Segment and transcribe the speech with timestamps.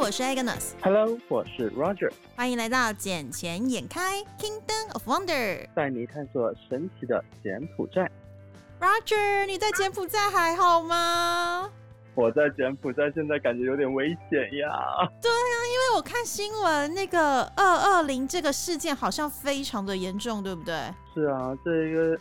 [0.00, 0.72] 我是 Agnes。
[0.80, 5.26] Hello，我是 Roger，欢迎来到《捡钱眼开 Kingdom of Wonder》。
[5.74, 8.10] 带你探索神奇的柬埔寨。
[8.80, 11.70] Roger，你在柬埔寨还好吗？
[12.14, 14.70] 我在柬埔寨现在感觉有点危险呀。
[15.22, 20.74] 因为我看新闻，那个二二零这个事件好像非常的严重，对不对？
[21.14, 22.18] 是啊，这个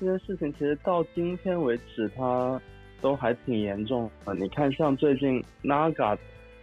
[0.00, 2.60] 这件事情其实到今天为止，它
[3.00, 4.34] 都还挺严重的。
[4.34, 6.18] 你看，像最近 Naga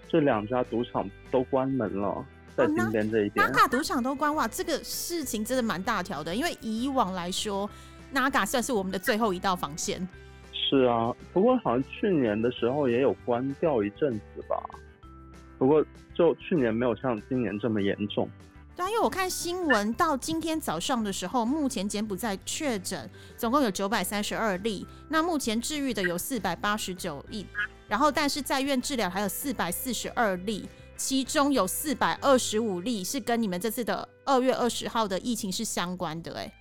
[0.10, 2.26] 这两家赌场都关门了，
[2.56, 3.46] 在哦那金边这一边。
[3.46, 6.36] Naga 赌场都关哇，这个事情真的蛮大条的。
[6.36, 7.70] 因为以往来说
[8.14, 10.08] ，Naga 算是我们的最后一道防线。
[10.52, 14.56] 是啊，不过好像去年的时候也有关掉一阵子吧。
[15.58, 18.30] 不过就去年没有像今年这么严重。
[18.76, 27.48] 对啊，因为我看新闻到今天早上的时候，目前柬埔寨确诊总共有九百三十二例，那目前治愈的有四百八十九例，
[27.88, 36.52] 然后但是在院治疗还有四百四十二例，其中有四百二十五例是跟你们这次的二月二十号的疫情是相关的、哎，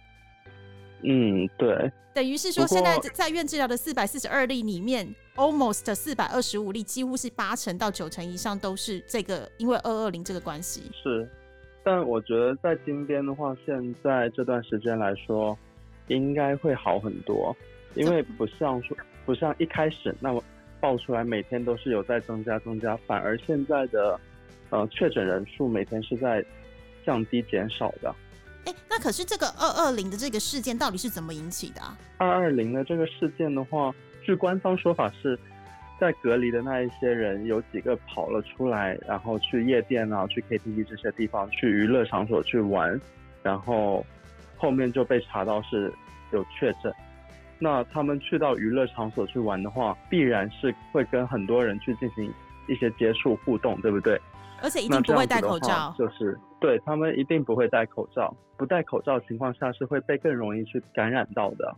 [1.03, 10.91] 嗯，对，等于是说现在在院治疗的四百四十二例里面，almost 四百二十五例，几乎是八成到九成以上都是这个因为二二零这个关系。
[11.03, 11.29] 是，
[11.83, 15.59] 但我觉得在金边的话，现在这段时间来说，
[16.09, 17.57] 应该会好很多，
[17.95, 20.43] 因为不像说不像一开始那么
[20.81, 24.19] 爆出来每天都是有在增加增加，反而现在的
[24.71, 26.45] 呃确诊人数每天是在
[27.05, 28.15] 降低减少的。
[28.65, 31.97] 哎，那可是这个二二零的这个事件到底是怎么引起的啊？
[32.19, 35.39] 二二零的这个事件的话，据官方说法是。
[35.99, 43.01] 在隔离的那一些人，有几个跑了出来，然后去夜店啊、去 KTV 这些地方、去娱乐场所去玩，
[43.43, 44.05] 然后
[44.59, 45.91] 后面就被查到是
[46.33, 46.93] 有确诊。
[47.59, 52.33] 那他们去到娱乐场所去玩的话，必然是会跟很多人去进行
[52.69, 54.21] 一些接触互动，对不对？
[54.63, 55.95] 而且一定不会戴口罩。
[55.99, 61.75] 就是对他们一定不会戴口罩，不戴口罩情况下是会被更容易去感染到的。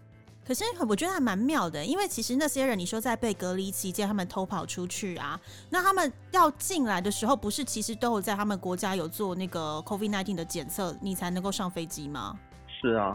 [0.47, 12.39] 可是我觉得还蛮妙的，因为其实那些人，你说在被隔离期间，他们偷跑出去啊，那他们要进来的时候，不是其实都有在他们国家有做那个 COVID 1 9的检测，你才能够上飞机吗？
[12.81, 13.15] 是啊，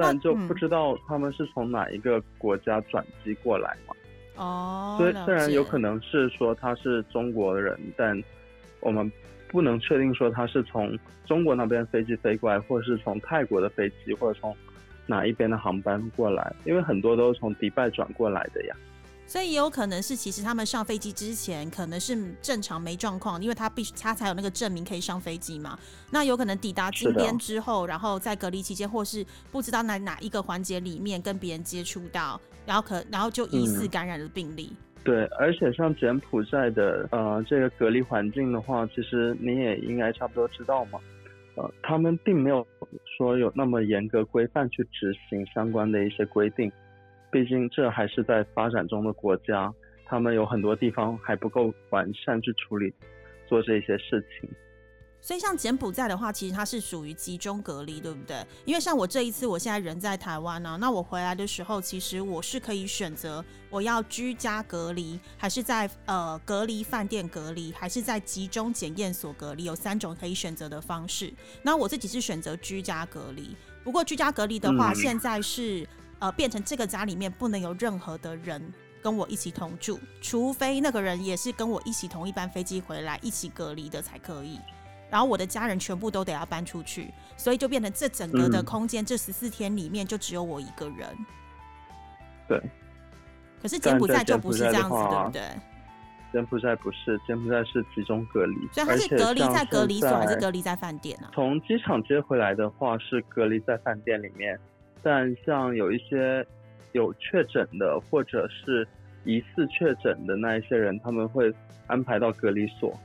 [0.00, 3.94] 但就嗯不知道他们是从哪一个国家转机过来嘛。
[4.36, 8.20] 哦，了虽虽然有可能是说他是中国人，但
[8.80, 9.10] 我们
[9.48, 14.56] 不能确定说他是从中国那边飞机飞过来，或者是从泰国的飞机，或者从
[15.06, 18.74] 哪一边的航班过来，因为很多都是从迪拜转过来的呀。
[19.30, 25.78] 所以也有可能是，其实他们上飞机之前可能是正常没状况，因为他必须他才有那个证明可以上飞机嘛。
[26.10, 34.72] 那有可能抵达金边之后，然后在隔离期间，或是不知道哪哪一个环节里面跟别人接触到，然后可然后就疑似嗯感染了病例。
[35.04, 40.98] 对，而且像柬埔寨的呃这个隔离环境的话，其实你也应该差不多知道嘛。
[41.54, 42.66] 呃，他们并没有
[43.16, 46.70] 说有那么严格规范去执行相关的一些规定，
[47.30, 49.72] 毕竟这还是在发展中的国家，
[50.04, 52.92] 他们有很多地方还不够完善去处理
[53.48, 54.50] 做这些事情。
[55.22, 58.42] 所以像柬埔寨的话，其实它是属于集中隔离，对不对？
[58.64, 71.30] 因为像我这一次，我现在人在台湾呢、那我回来的时候，其实我是可以选择我要居家隔离，还是在呃隔离饭店隔离，还是在集中检验所隔离，有三种可以选择的方式。
[71.62, 73.54] 那我自己是选择居家隔离，
[73.84, 75.86] 不过居家隔离的话，嗯现在是
[76.20, 78.72] 呃变成这个家里面不能有任何的人。
[79.02, 84.60] 跟我一起同住，除非那个人也是跟我一起同一班飞机回来一起隔离的才可以。
[85.08, 91.08] 然后我的家人全部都得要搬出去，所以就变成这整个的嗯空间，这十四天里面就只有我一个人。
[92.46, 92.60] 对，
[93.62, 95.42] 可是柬埔寨就不是这样子，对不对？
[96.34, 101.30] 柬埔寨不是，柬埔寨是集中隔离，所以他是隔离在隔离所还是隔离在饭店啊？
[101.32, 104.60] 从机场接回来的话是隔离在饭店里面，
[105.02, 106.44] 但像有一些
[106.92, 108.86] 有确诊的或者是
[109.24, 111.52] 疑似确诊的那一些人，他们会
[111.86, 112.98] 安排到隔离所。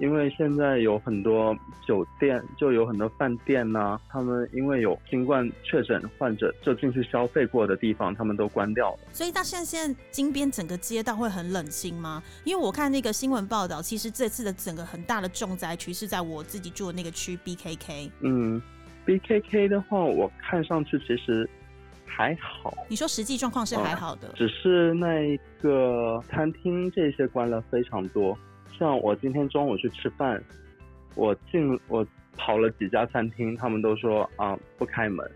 [0.00, 1.56] 因为现在有很多
[1.86, 8.98] 酒店，就有很多饭店呐、他们因为有新冠确诊患者就进去消费过的地方，他们都关掉了。
[9.12, 12.20] 所以到现在现在金边整个街道会很冷清吗？
[12.42, 18.10] 因为我看那个新闻报道，其实这次的整个很大的重灾区是在我自己住的那个区 BKK。
[18.18, 18.60] 嗯
[19.06, 21.48] ，BKK 的话，我看上去其实
[22.06, 28.36] 还好，你说实际状况是还好的，只是那个餐厅这些关了非常多。
[28.78, 30.42] 像我今天中午去吃饭，
[31.14, 32.06] 我进我
[32.36, 35.28] 跑了几家餐厅，他们都说啊不开门。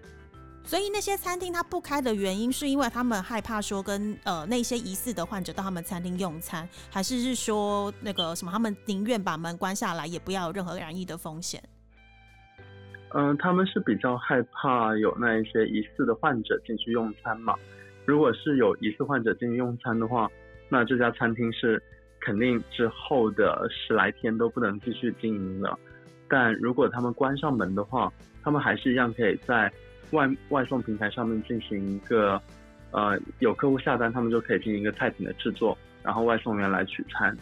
[0.65, 11.63] 所以那些餐厅它不开的原因，是因为他们害怕说跟呃那些疑似的患者到他们餐厅用餐，还是是说那个什么，他们宁愿把门关下来，也不要有任何染疫的风险。
[13.11, 17.55] 嗯，他们是比较害怕有那一些疑似的患者进去用餐嘛。
[18.05, 20.31] 如果是有疑似患者进去用餐的话，
[20.69, 21.83] 那这家餐厅是
[22.21, 25.79] 肯定之后的十来天都不能继续经营了。
[26.29, 28.13] 但如果他们关上门的话，
[28.43, 29.73] 他们还是一样可以在
[30.11, 32.41] 外外送平台上面进行一个，
[32.91, 37.35] 呃，有客户下单，他们就可以进行一个菜品的制作，然后外送员来取餐。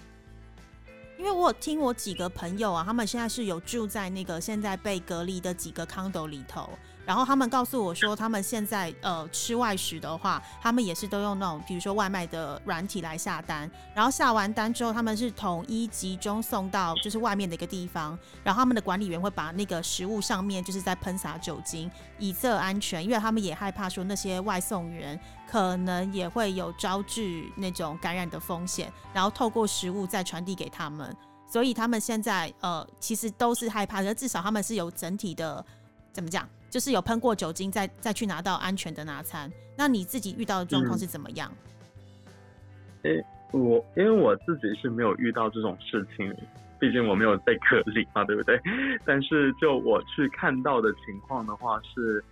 [1.18, 6.68] 因为我有听我几个朋友啊，他们现在是有住在那个现在被隔离的几个 condo 里头。
[7.06, 13.70] 然后他们告诉我说，他们现在呃吃外食的话，他们也是都用那种比如说外卖的软体来下单。
[13.94, 18.18] 然后下完单之后，他们是统一集中送到就是外面的一个地方。
[18.42, 21.88] 然后他们的管理员会把那个食物上面就是在喷洒酒精，
[22.18, 25.18] 以测安全，因为他们也害怕说那些外送员
[25.48, 31.16] 可能也会有招致那种感染的风险，然后透过食物再传递给他们。
[31.48, 35.64] 所以他们现在呃其实都是害怕，可至少他们是有整体的
[36.12, 36.48] 怎么讲？
[36.68, 39.50] 就是有喷过酒精，再再去拿到安全的拿餐。
[39.76, 41.50] 那你自己遇到的状况是怎么样？
[43.02, 46.34] 诶，我因为我自己是没有遇到这种事情，
[46.80, 48.60] 毕竟我没有被隔离嘛，对不对？
[49.04, 52.22] 但是就我去看到的情况的话是，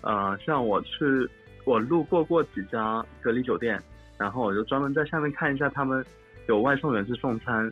[0.00, 1.28] 呃，像我去
[1.64, 3.80] 我路过过几家隔离酒店，
[4.16, 6.04] 然后我就专门在下面看一下他们
[6.48, 7.70] 有外送员去送餐，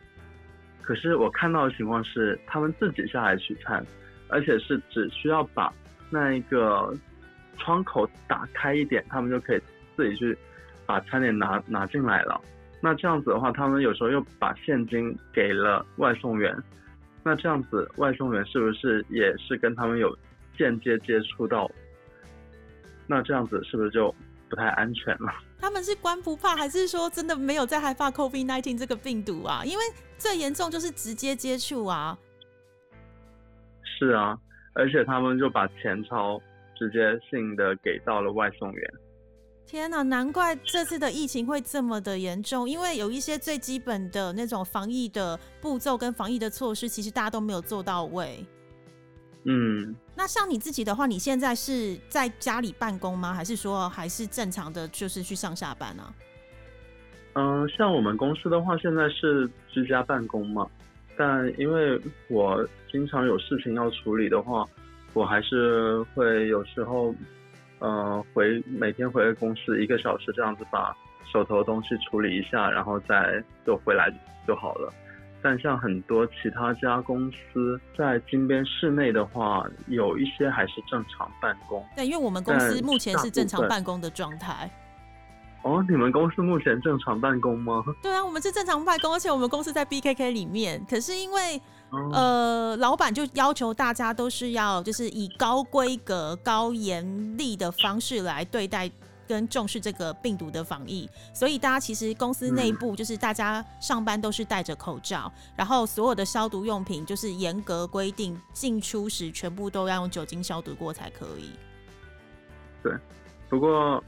[0.81, 3.83] 可是我看到的情况是他们自己下来取餐，
[4.27, 5.73] 而且是只需要把。
[6.11, 6.93] 那一个
[7.57, 9.61] 窗口打开一点，他们就可以
[9.95, 10.37] 自己去
[10.85, 12.39] 把餐点拿拿进来了。
[12.79, 16.55] 那这样子的话，他们有时候又把现金给了外送员。
[17.23, 20.17] 那这样子，外送员是不是也是跟他们有
[20.57, 21.69] 间接接触到？
[23.07, 24.13] 那这样子是不是就
[24.49, 25.31] 不太安全了？
[25.59, 29.61] 他们是官不怕，还是说真的没有在害怕 COVID-19 这个病毒啊？
[29.63, 29.83] 因为
[30.17, 32.17] 最严重就是直接接触啊。
[33.83, 34.35] 是啊。
[34.73, 36.41] 而且他们就把钱钞
[36.75, 38.93] 直接性的给到了外送员。
[39.65, 48.45] 天哪，难怪这次的疫情会这么的严重，因为有一些最基本的那种防疫的步骤跟防疫的措施，其实大家都没有做到位。
[49.45, 53.33] 嗯，那像你自己的话，你现在是在家里办公吗？
[53.33, 56.13] 还是说还是正常的就是去上下班呢？
[57.33, 60.67] 嗯，像我们公司的话，现在是居家办公嘛。
[61.21, 64.67] 但因为我经常有事情要处理的话，
[65.13, 67.13] 我还是会有时候，
[67.77, 70.91] 呃，回每天回公司一个小时这样子，把
[71.31, 74.11] 手头的东西处理一下，然后再就回来
[74.47, 74.91] 就好了。
[75.43, 81.85] 但像很多其他家公司在金边市内的话，有一些还是正常办公。
[81.95, 84.67] 对，因为我们公司目前是正常办公的状态。
[85.63, 87.83] 哦，你们公司目前正常办公吗？
[88.01, 90.83] 对啊，我们是正常办公，而且我们公司在 BKK 里面。
[90.89, 91.61] 可是因为
[92.13, 98.89] 呃，老板就要求大家都是要就是以高规格、高严厉的方式来对待
[99.27, 111.51] 跟重视这个病毒的防疫，所以大家其实公司内部就是大家上班都是戴着口罩，然后所有的消毒用品就是严格规定进出时全部都要用酒精消毒过才可以。
[112.81, 112.91] 对，
[113.47, 114.03] 不过。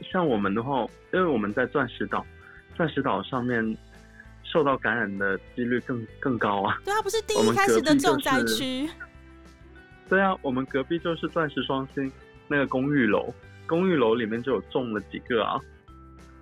[0.00, 2.24] 像我们的话，因为我们在钻石岛，
[2.76, 3.76] 钻石岛上面
[4.42, 6.78] 受到感染的几率更更高啊。
[6.84, 8.88] 对啊，不是第一开始的重灾区。
[10.08, 12.10] 对啊，我们隔壁就是钻石双星
[12.48, 13.32] 那个公寓楼，
[13.66, 15.58] 公寓楼里面就有中了几个啊。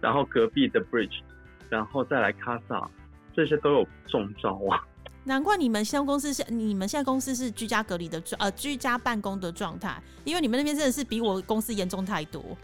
[0.00, 1.20] 然后隔壁的 Bridge，
[1.68, 2.88] 然后再来 Casa，
[3.36, 4.82] 这些都有中招啊。
[5.22, 12.58] 难怪你们现在公司是你们现在公司是居家隔离的状呃居家办公的状态，因为你们那边真的是比我公司严重太多。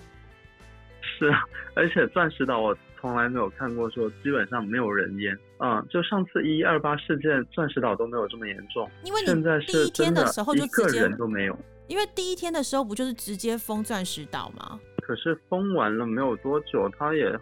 [1.18, 1.42] 是啊，
[1.74, 8.88] 而且钻石岛我从来没有看过说基本上没有人烟，嗯，就上次一二八事件，钻石岛都没有这么严重。
[9.04, 11.58] 因为现在第一天的时候就直接人都没有，
[11.88, 14.78] 因为第一天的时候不就是直接封钻石岛吗？
[15.02, 17.34] 可是封完了没有多久，它也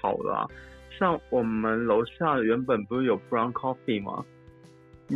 [0.00, 0.48] 好了。
[0.98, 4.24] 像我们楼下原本不是有 Brown Coffee 吗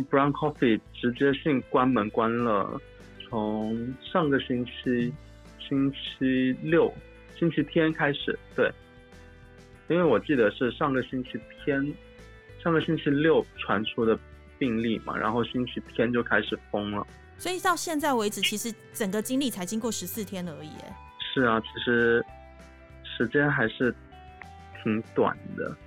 [0.09, 2.81] ？Brown Coffee 直接性关门关了，
[3.29, 5.13] 从上个星期
[5.59, 6.91] 星期六。
[7.37, 8.71] 星期天开始，对，
[9.87, 11.93] 因为我记得是上个星期天，
[12.63, 14.17] 上个星期六传出的
[14.57, 17.05] 病例嘛，然后星期天就开始封了。
[17.37, 20.71] 所以到现在为止，其实整个经历才经过十四天而已。
[21.33, 22.25] 是啊，其实
[23.03, 23.93] 时间还是
[24.81, 25.77] 挺短的。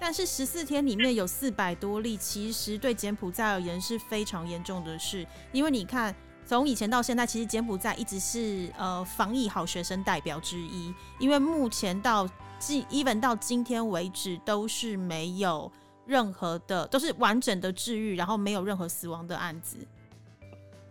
[0.00, 6.14] 但是十四天里面有四百多例，其实对柬埔寨而言是非常严重的事，因为你看。
[6.46, 15.70] 从以前到现在，其实柬埔寨一直是呃防疫好学生代表之一，因为目前到今 even 到今天为止都是没有
[16.06, 19.78] 任何的都是完整的治愈，然后没有任何死亡的案子。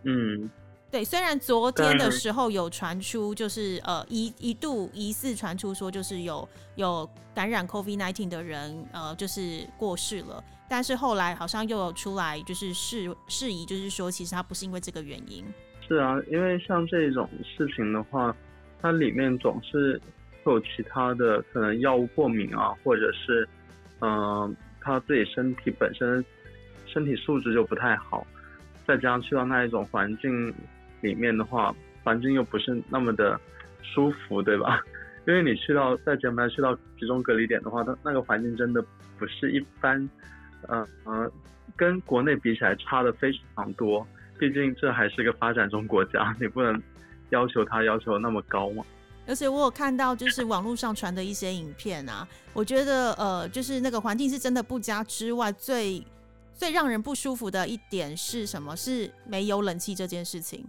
[0.03, 0.49] 嗯，
[0.91, 10.43] 对，虽然昨天的时候有传出，就是呃一一度疑似传出说，就是有有感染 COVID nineteen 的人，呃，就是过世了。
[10.69, 15.45] 但是后来好像又有出来，就是事事宜，就是说其实他不是因为这个原因。
[15.87, 18.35] 是啊，因为像这种事情的话，
[18.81, 19.99] 它里面总是
[20.43, 23.47] 会有其他的可能药物过敏啊，或者是
[23.99, 26.23] 嗯他自己身体本身
[26.87, 28.25] 身体素质就不太好，
[28.87, 30.53] 再加上去到那一种环境
[31.01, 33.39] 里面的话，环境又不是那么的
[33.81, 34.81] 舒服，对吧？
[35.27, 38.83] 因为你去到在柬埔寨去到集中隔离点的话，它那个环境真的
[39.19, 40.09] 不是一般。
[40.69, 41.31] 嗯嗯，
[41.75, 44.05] 跟国内比起来差的非常多，
[44.39, 46.81] 毕竟这还是个发展中国家，你不能
[47.29, 48.83] 要求他要求那么高嘛。
[49.27, 56.03] 而且我有看到就是网络上传的一些影片啊，我觉得呃，就是那个环境是真的不佳之外，最
[56.53, 58.75] 最让人不舒服的一点是什么？
[58.75, 60.65] 是没有冷气这件事情。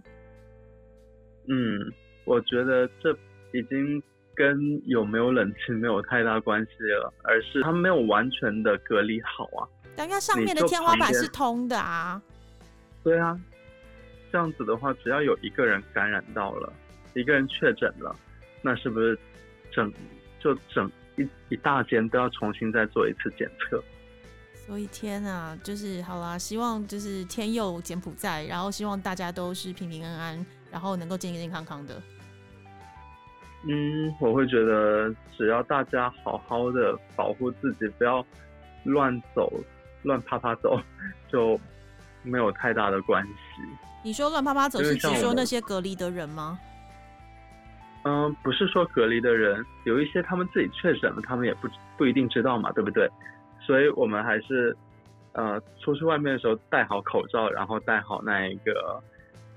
[1.47, 3.11] 嗯，我觉得这
[3.51, 4.01] 已经。
[4.37, 9.63] 跟有没有冷气没有太大关系了，而是它没有完全的隔离好啊。
[9.95, 12.21] 但它上面的天花板是通的啊。
[13.03, 13.39] 对啊，
[14.31, 16.73] 这样子的话，只要有一个人感染到了，
[17.13, 18.15] 一个人确诊了，
[18.61, 19.17] 那是不是
[19.71, 19.93] 整
[20.39, 23.83] 就整一一大间都要重新再做一次检测？
[24.65, 32.01] 所以天啊，就是好啦，希望就是天佑柬埔寨，然后希望大家都是平平安安，然后能够健健康康的。
[33.67, 38.25] 嗯，我会觉得只要大家好好的保护自己，不要
[38.83, 39.53] 乱走、
[40.05, 40.79] 乱啪啪走，
[41.29, 41.59] 就
[42.23, 43.61] 没有太大的关系。
[44.03, 46.57] 你说乱啪啪走是指说那些隔离的人吗？
[48.03, 53.09] 嗯，不是说隔离的人，有一些他们自己确诊了，他们也不不一定知道嘛，对不对？
[53.59, 54.77] 所以我们还是
[55.33, 59.01] 呃出去外面的时候戴好口罩，然后戴好那一个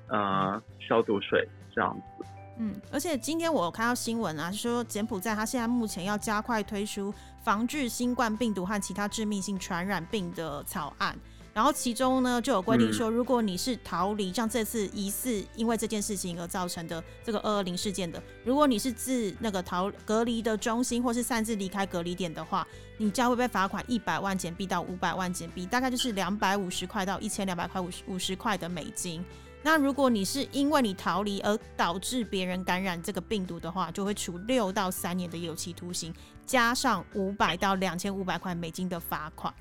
[0.08, 2.24] 呃消毒水，这样子。
[2.58, 11.16] 嗯，而且今天我有看到新闻啊，说柬埔寨它现在目前要加快推出防治新冠病毒和其他致命性传染病的草案，
[11.54, 29.24] 然后其中呢就有规定说，如果你是逃离像这次疑似因为这件事情而造成的这个二二零事件的，如果你是自那个逃隔离的中心或是擅自离开隔离点的话，你将会被罚款一百万简币到五百万简币，大概就是两百五十块到一千两百块五十五十块的美金。
[29.62, 36.14] 那如果你是因为你逃离而导致别人感染这个病毒的话，就会处六到三年的有期徒刑，
[36.46, 39.52] 加上五百到两千五百块美金的罚款。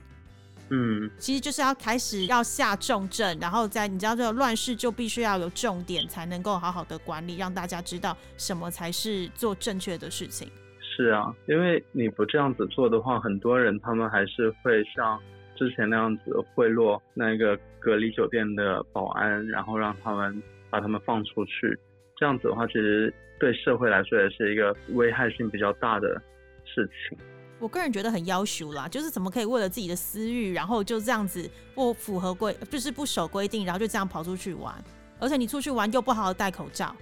[0.69, 10.47] 嗯，其实就是要开始要下重症，然后在你知道这个乱世就必须要有重点，才能够好好的管理，让大家知道什么才是做正确的事情。
[10.79, 15.19] 是啊，因为你不这样子做的话，很多人他们还是会像。
[15.57, 21.77] 之前那样子贿赂那个隔离酒店的保安，然后让他们把他们放出去，
[22.15, 26.21] 这样子的话，其实对社会来说也是一个危害性比较大的
[26.63, 27.17] 事情。
[27.59, 34.73] 我个人觉得很要求啦，就是怎么可以为了自己的私欲，然后就这样子不符合规，就是不守规定，然后就这样跑出去玩，
[35.19, 36.95] 而且你出去玩又不好好戴口罩。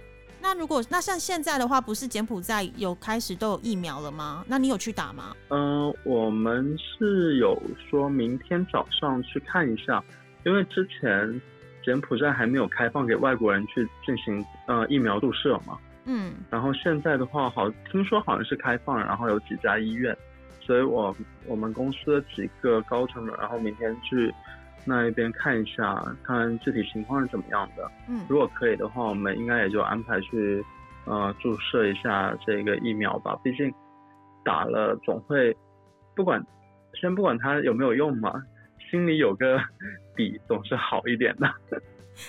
[0.46, 4.44] 那如果那像现在的话，不是柬埔寨有开始都有疫苗了吗？
[4.46, 5.34] 那你有去打吗？
[5.48, 7.60] 嗯，我们是有
[7.90, 10.00] 说明天早上去看一下，
[10.44, 11.40] 因为之前
[11.84, 15.76] 柬埔寨还没有开放给外国人去进行呃疫苗注射嘛。
[16.04, 16.34] 嗯。
[16.48, 20.16] 然后现在的话，好听说好像是开放，然后有几家医院，
[20.60, 21.12] 所以我
[21.46, 24.32] 我们公司的几个高层，然后明天去。
[24.84, 27.90] 那一边看一下，看具体情况是怎么样的。
[28.08, 30.64] 嗯，如果可以的话，我们应该也就安排去，
[31.06, 33.36] 呃，注射一下这个疫苗吧。
[33.42, 33.72] 毕竟
[34.44, 35.56] 打了总会，
[36.14, 36.40] 不管
[37.00, 38.40] 先不管它有没有用嘛，
[38.90, 39.58] 心里有个
[40.16, 41.48] 底总是好一点的。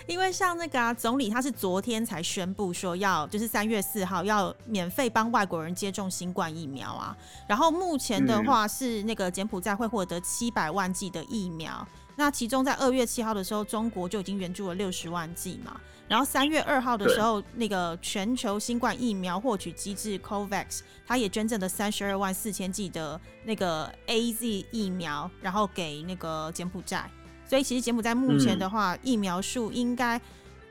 [0.05, 7.15] 因为像那个啊，总理他是昨天才宣布说要，就是三月四号要免费帮外国人接种新冠疫苗啊。
[7.47, 11.87] 然后目前的话是那个柬埔寨会获得七百万剂的疫苗。
[12.17, 15.79] 那其中在二月七号的时候，中国就已经援助了六十万剂嘛。
[16.07, 27.09] 然后三月二号的时候，那个全球新冠疫苗获取机制 COVAX，它也捐赠了三十二万四千剂的那个 AZ 疫苗，然后给那个柬埔寨。
[27.45, 30.19] 所以其实柬埔寨目前的话，疫苗数应该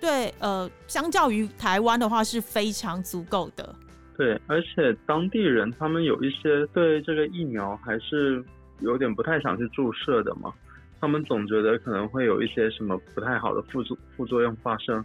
[0.00, 3.74] 对呃，相较于台湾的话是非常足够的。
[4.16, 8.44] 对，而且当地人他们有一些对这个疫苗还是
[8.80, 10.52] 有点不太想去注射的嘛。
[11.06, 15.04] 他们总觉得可能会有一些什么不太好的副作副作用发生，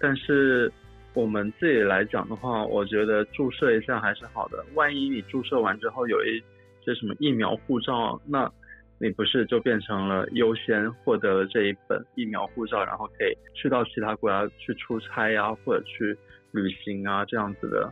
[0.00, 0.68] 但是
[1.14, 4.66] 我们自己来讲的话，我觉得注射一下还是好的。
[4.74, 6.42] 万一你注射完之后有一
[6.84, 8.50] 些什么疫苗护照，那
[8.98, 16.18] 你不是就变成了优先获得了这一本疫苗护照，然后可以去到其他国家去出差呀，或者去
[16.50, 17.88] 旅行啊这样子的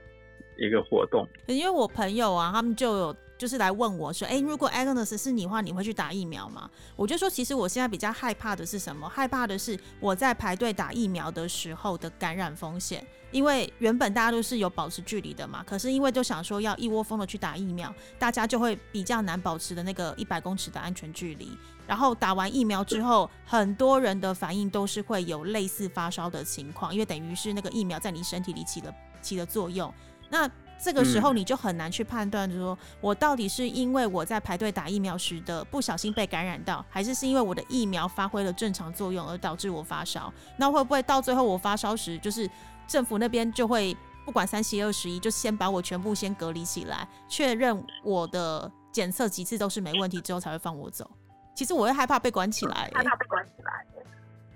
[0.59, 1.25] 一个活动？
[1.47, 3.17] 因为我朋友啊，他们就有。
[3.37, 9.09] 就是来问我说：“哎，如果 Agnes 是你的话，你会去打疫苗吗？”我就说：“其实我现在比较害怕的是什么？
[9.09, 13.05] 害怕的是我在排队打疫苗的时候的感染风险。
[13.33, 21.51] 因为原本大家都是有保持距离的嘛，可是因为就想说要一窝蜂的去打疫苗，大家就会比较难保持的那个一百公尺的安全距离。
[21.85, 29.93] 然后打完疫苗之后，很多人的反应都是会有类似发烧的情况，因为等于是那个疫苗在你身体里起了起了作用。
[30.31, 40.31] 那这个时候你就很难去判断，说我到底是因为我在排队打疫苗时的不小心被感染到，还是是因为我的疫苗发挥了正常作用而导致我发烧？
[40.59, 42.49] 那会不会到最后我发烧时，就是
[42.87, 51.11] 政府那边就会不管三七二十一，就先把我全部先隔离起来，确认我的检测几次都是没问题之后才会放我走？
[51.55, 53.87] 其实我会害怕被关起来，害怕被关起来。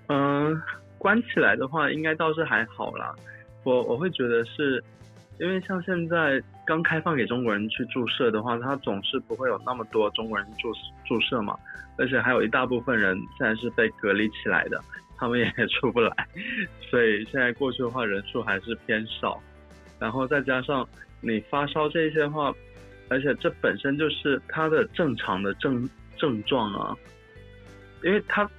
[0.09, 0.61] 嗯，
[0.99, 3.15] 关起来的话应该倒是还好啦。
[3.63, 4.83] 我我会觉得是。
[5.39, 10.69] 因为像现在刚开放给中国人去注射的话，它总是不会有那么多中国人注
[11.05, 11.57] 注射嘛，
[11.97, 14.83] 而且还有一大部分人现在是被隔离起来的，
[15.17, 15.45] 他们也
[15.79, 16.27] 出不来，
[16.89, 19.41] 所以现在过去的话人数还是偏少。
[19.97, 20.85] 然后再加上
[21.21, 22.53] 你发烧这些话，
[23.07, 26.93] 而且这本身就是它的正常的症症状啊，
[28.03, 28.49] 因为它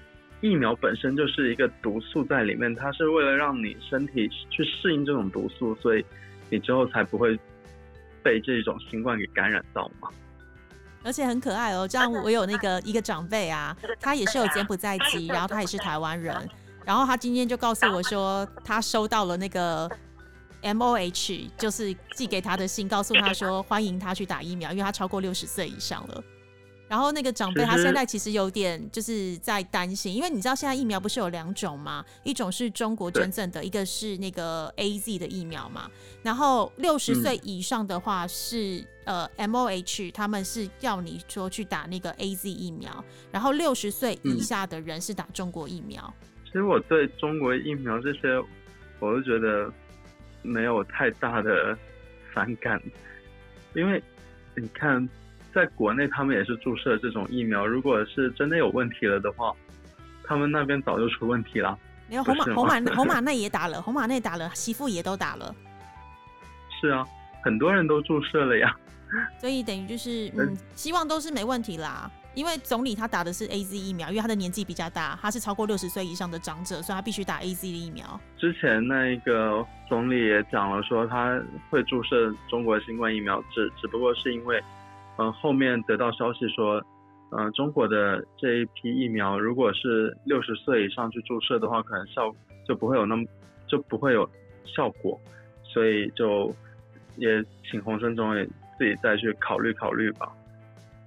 [0.41, 6.03] 疫苗本身就是一个毒素在里面，它是为了让你身体去适应这种毒素，所以。
[6.51, 7.39] 你之后才不会
[8.23, 10.09] 被这种新冠给感染到嘛？
[11.03, 16.37] 而且很可爱哦，这样我有那个一个长辈啊，他也是有柬埔寨籍，然后他也是台湾人，
[16.85, 19.89] 然后他今天就告诉我说，他收到了那个
[20.61, 26.23] M O H，就是寄给他的信，告诉他说欢迎他去打疫苗，因为他超过六十岁以上了。
[26.91, 32.05] 然后那个长辈他现在其实有点就是在担心，因为你知道现在疫苗不是有两种吗？
[32.25, 35.89] 一种是中国捐赠的，一个是那个 A Z 的疫苗嘛。
[36.25, 46.13] 然后六十岁以上的话是呃 M O H，他们是要你说去打那个 A Z 疫苗，然后六十岁以下的人是打中国疫苗。
[46.45, 48.37] 其实我对中国疫苗这些，
[48.99, 49.73] 我都觉得
[50.43, 51.79] 没有太大的
[52.35, 52.83] 反感，
[53.77, 54.03] 因为
[54.57, 55.09] 你看。
[55.55, 57.67] 在国内，他们也是注射这种疫苗。
[57.67, 59.53] 如果是真的有问题了的话，
[60.25, 61.77] 他们那边早就出问题了。
[62.09, 65.55] 没有红马红马 红马内也打了，红马内打了，媳妇也都打了。
[66.81, 67.07] 是啊，
[67.43, 68.75] 很多人都注射了呀。
[69.39, 72.11] 所以等于就是 嗯，希望都是没问题啦。
[72.33, 78.21] 因为总理他打的是 A Z 疫苗，因为他的年纪比较大，他是超过六十岁以上的长者，所以他必须打 A Z 的疫苗。
[78.39, 84.63] 之前那个总理也讲了，说他会注射中国新冠疫苗，只只不过是因为。
[85.21, 86.83] 嗯，后面得到消息说，
[87.33, 92.35] 嗯，中国的这一批疫苗，如果是六十岁以上去注射的话，可能效
[92.67, 93.25] 就不会有那么
[93.69, 94.27] 就不会有
[94.65, 95.21] 效果，
[95.63, 96.51] 所以就
[97.17, 100.27] 也请洪生总理自己再去考虑考虑吧。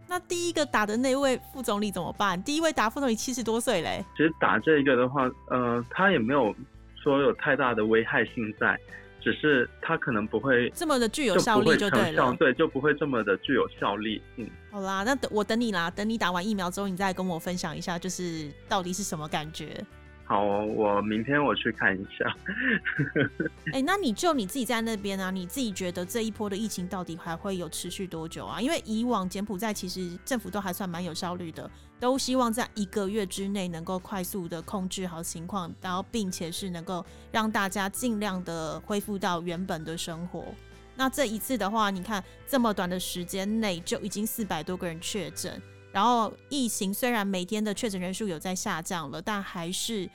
[0.07, 2.39] 那第一个打的那位副总理怎么办？
[2.43, 4.05] 第一位打副总理七十多岁嘞。
[4.15, 6.53] 其实打这个的话，呃，他也没有
[7.01, 8.79] 说有太大的危害性在。
[9.23, 14.21] 只是它可能不会这么的具有效力，就对了，对，就不会这么的具有效力。
[14.35, 19.83] 嗯，好啦，那等我等你啦，等你打完疫苗之后，你再跟我分享一下，就是到底是什么感觉。
[20.25, 22.25] 好，我明天我去看一下。
[23.73, 25.29] 哎，那你就你自己在那边啊？
[25.29, 28.59] 你自己觉得这一波的疫情到底还会有持续多久啊？
[28.61, 40.45] 因为以往柬埔寨其实政府都还算蛮有效率的，都希望在一个月之内能够快速的控制好情况，然后并且是能够让大家尽量的恢复到原本的生活。
[40.95, 45.61] 那这一次的话，你看这么短的时间内就已经四百多个人确诊。
[45.93, 50.09] 然后疫情虽然每天的确诊人数有在下降了，但还是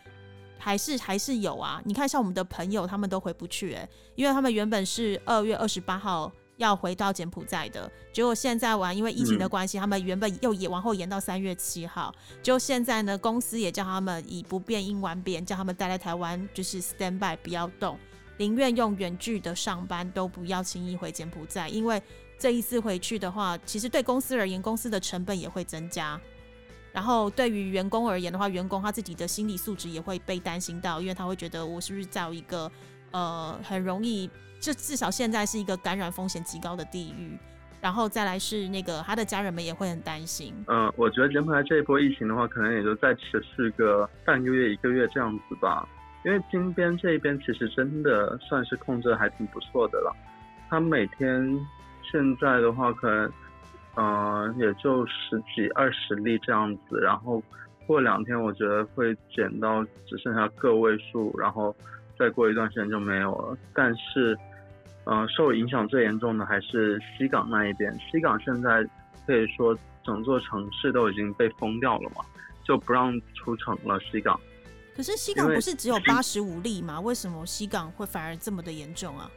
[0.58, 1.80] 还是还是有啊。
[1.84, 12.12] 你看，像我们的朋友，他们都回不去诶，因为他们原本是二月二十八号要回到柬埔寨的，结果现在完，因为疫情的关系，他们原本又也往后延到三月七号。
[12.42, 17.96] 就现在呢，公司也叫他们以不变应万变，叫他们待在台湾，就是 stand by 不要动，
[18.36, 22.02] 宁愿用远距的上班，都不要轻易回柬埔寨，因为。
[22.38, 26.18] 这一次回去的话，其实对公司而言，公司的成本也会增加。
[26.92, 32.70] 然后对于员工而言的话，员工他自己的心理素质也会被担心到，因为他会觉得我是不是在一个
[33.10, 37.36] 呃很容易，就至少现在是一个感染风险极高的地域。
[37.80, 40.52] 然后再来是那个他的家人们也会很担心。
[40.66, 45.88] 嗯，我觉得柬埔寨这一波疫情的话，可能也就再持续个半个月、一个月这样子吧。
[46.24, 50.12] 因为金边这一边其实真的算是控制还挺不错的了，
[50.68, 51.66] 他每天
[52.10, 53.32] 现在的话可能，
[53.96, 57.42] 嗯，也就十几二十例这样子，然后
[57.86, 61.74] 过两天我觉得会减到只剩下个位数，然后
[62.18, 63.58] 再过一段时间就没有了。
[63.74, 64.38] 但是，
[65.04, 68.86] 嗯，受影响最严重的还是西港那一边，西港现在
[69.26, 72.24] 可以说整座城市都已经被封掉了嘛，
[72.64, 74.38] 就不让出城了，西港。
[74.96, 77.00] 可是西港不是只有八十五例吗？
[77.00, 79.30] 为什么西港会反而这么的严重啊？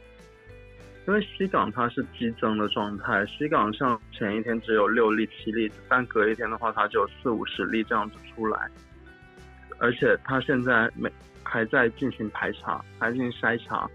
[1.06, 8.70] 因为西港它是激增的状态，西港像前一天只有六例七例，但隔一天的话它就有四五十例这样子出来，
[9.78, 11.10] 而且它现在每
[11.42, 13.88] 还在进行排查，还进行筛查，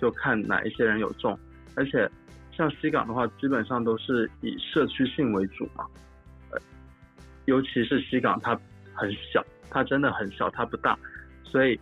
[0.00, 1.38] 就看哪一些人有中，
[1.74, 2.10] 而且
[2.52, 5.86] 像西港的话，基本上都是以社区性为主嘛，
[6.50, 6.58] 呃，
[7.44, 8.58] 尤其是西港它
[8.92, 9.44] 很小。
[9.70, 10.98] 它真的很小，它不大，
[11.44, 11.78] 所以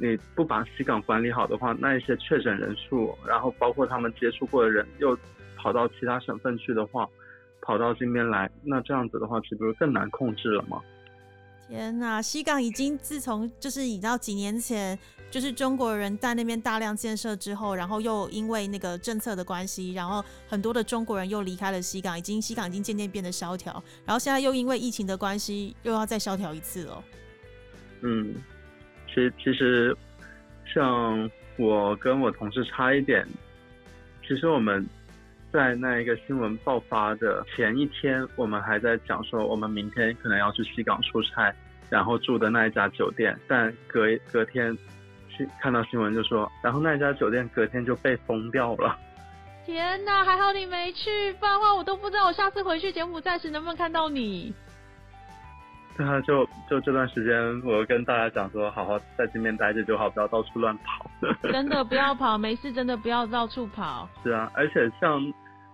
[0.00, 5.16] 你不把西港管理好的话，那一些确诊人数，然后包括他们接触过的人又
[5.56, 7.08] 跑到其他省份去的话，
[7.60, 10.80] 跑到这边来，那这样子的话，岂不是更难控制了吗？
[11.68, 14.98] 天呐，西港已经自从就是你知道几年前
[15.30, 27.04] 就是中国人在那边大量建设之后，然后又因为那个政策的关系，然后很多的中国人又离开了西港，已经西港已经渐渐变得萧条，然后现在又因为疫情的关系，又要再萧条一次了。
[28.00, 28.34] 嗯，
[29.08, 29.96] 其实其实
[30.72, 33.26] 像我跟我同事差一点，
[34.26, 34.86] 其实我们
[35.52, 41.52] 在那一个新闻爆发的前一天，我们还在讲说我们明天可能要去西港出差，
[41.90, 44.76] 然后住的那一家酒店，但隔隔天
[45.28, 48.96] 去看到新闻就说，然后那一家酒店隔天就被封掉了。
[49.64, 54.54] 天哪，还好你没去，不然的话我都不知道我下次回去柬埔寨时能不能看到你。
[55.98, 61.10] 对啊，就就这段时间，我跟大家讲说，好好在这边待着就好，不要到处乱跑。
[61.50, 64.08] 真的不要跑，没事，真的不要到处跑。
[64.22, 65.20] 是啊，而且像，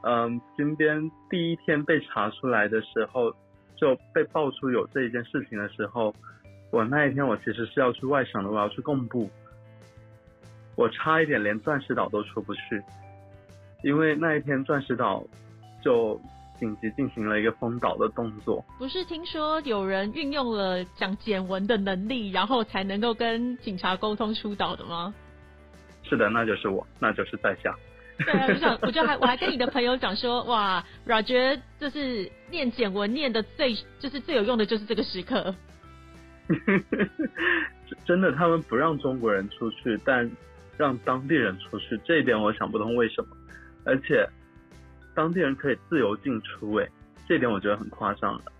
[0.02, 3.30] 嗯，金边第一天被查出来的时候，
[3.76, 6.14] 就被爆出有这一件事情的时候，
[6.70, 9.28] 我那一天我其实是要去外省的，我要去贡布，
[10.74, 12.82] 我差一点连钻石岛都出不去，
[13.82, 15.22] 因为那一天钻石岛
[15.82, 16.18] 就。
[16.58, 18.64] 紧急进行了一个封岛的动作。
[18.78, 25.14] 不是听说有人运用了讲简文的能力，然后才能够跟警察沟通出岛的吗？
[26.02, 27.74] 是的，那就是我，那就是在下。
[28.24, 35.54] 对啊，我想， 我就还我还跟你的朋友讲说，哇，，Roger 就是念简文念的最就是最有用的就是这个时刻。
[38.06, 40.30] 真的，他们不让中国人出去，但
[40.76, 43.28] 让当地人出去，这一点我想不通为什么，
[43.84, 44.28] 而且。
[45.14, 46.88] 当地人可以自由进出，哎，
[47.28, 48.52] 这点我觉得很夸张的。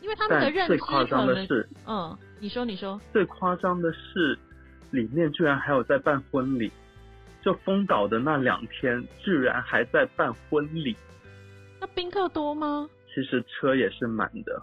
[0.00, 3.00] 因为他们的认知夸张的是，嗯，你说你说。
[3.12, 4.38] 最夸张的是，
[4.92, 6.70] 里面居然还有在办婚礼，
[7.42, 10.96] 就封岛的那两天，居然还在办婚礼。
[11.80, 12.88] 那宾客多吗？
[13.12, 14.62] 其实车也是满的。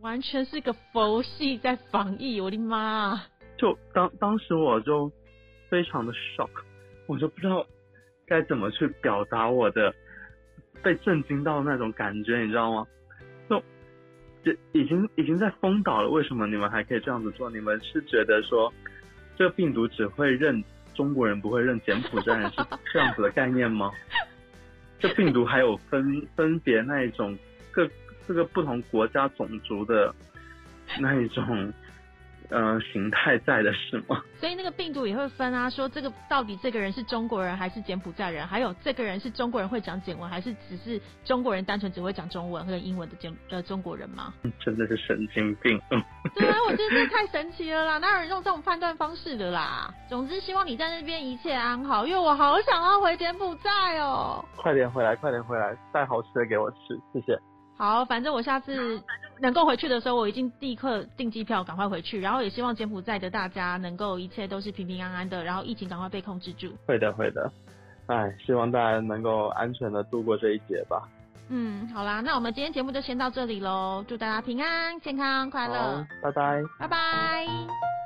[0.00, 3.20] 完全是个佛系在防疫，我的妈！
[3.58, 5.10] 就当当时我就
[5.68, 6.48] 非常的 shock，
[7.06, 7.66] 我就不知道
[8.26, 9.92] 该怎么去表达我的。
[10.82, 12.86] 被震惊到那种感觉，你知道吗？
[13.48, 13.58] 就，
[14.44, 17.50] 就已经已经在封岛了，为什么你们还可以这样子做？
[17.50, 18.72] 你们是觉得说，
[19.36, 20.62] 这个病毒只会认
[20.94, 22.56] 中国人，不会认柬埔寨人，是
[22.92, 23.90] 这样子的概念吗？
[24.98, 27.36] 这病毒还有分分别那一种
[27.70, 27.88] 各
[28.26, 30.14] 各个不同国家种族的
[31.00, 31.72] 那一种。
[32.50, 34.22] 呃，形态在的是吗？
[34.40, 44.32] 所以那个病毒也会分啊，说这个到底这个人是中国人还是柬埔寨人，还有这个人是中国人会讲柬文，还是只是中国人单纯只会讲中文和英文的柬呃中国人吗？
[44.60, 45.78] 真的是神经病。
[46.34, 49.92] 对啊，我觉得这太神奇了啦，哪有人用这种判断方式的啦？
[50.08, 54.44] 总之希望你在那边一切安好，因为我好想要回柬埔寨哦。
[54.56, 57.38] 快点回来，快点回来，带好吃的给我吃，谢谢。
[57.76, 59.00] 好，反正我下次
[59.40, 62.20] 能够回去的时候，我已经立刻订机票，赶快回去。
[62.20, 66.72] 然后也希望柬埔寨的大家能够一切都是平平安安的，然后疫情赶快被控制住。
[66.86, 67.50] 会的，会的。
[68.06, 71.02] 哎，希望大家能够安全的度过这一劫吧。
[71.50, 77.97] 嗯，好啦，那我们今天节目就先到这里喽，祝大家平安、健康、快乐，拜拜，拜拜。